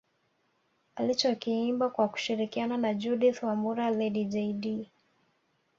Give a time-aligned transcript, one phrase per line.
[0.95, 4.89] Alichokiimba kwa kushirikiana na Judith Wambura Lady Jaydee